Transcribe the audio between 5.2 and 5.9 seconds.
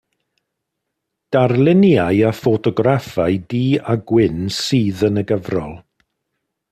y gyfrol.